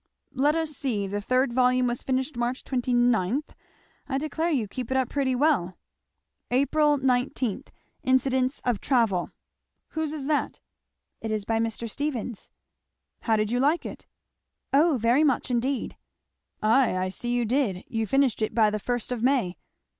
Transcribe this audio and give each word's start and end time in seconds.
"Let 0.33 0.55
us 0.55 0.71
see 0.71 1.05
the 1.05 1.21
third 1.21 1.53
volume 1.53 1.85
was 1.85 2.01
finished 2.01 2.35
March 2.35 2.63
29 2.63 3.43
I 4.09 4.17
declare 4.17 4.49
you 4.49 4.67
keep 4.67 4.89
it 4.89 4.97
up 4.97 5.09
pretty 5.09 5.35
well." 5.35 5.77
'Ap. 6.49 6.73
19. 6.73 7.63
Incidents 8.01 8.61
of 8.65 8.81
Travel' 8.81 9.29
"Whose 9.89 10.11
is 10.11 10.25
that?" 10.25 10.59
"It 11.21 11.29
is 11.29 11.45
by 11.45 11.59
Mr. 11.59 11.87
Stephens." 11.87 12.49
"How 13.19 13.35
did 13.35 13.51
you 13.51 13.59
like 13.59 13.85
it?" 13.85 14.07
"O 14.73 14.97
very 14.97 15.23
much 15.23 15.51
indeed." 15.51 15.95
"Ay, 16.63 16.97
I 16.97 17.09
see 17.09 17.31
you 17.31 17.45
did; 17.45 17.83
you 17.87 18.07
finished 18.07 18.41
it 18.41 18.55
by 18.55 18.71
the 18.71 18.79
first 18.79 19.11
of 19.11 19.21
May. 19.21 19.55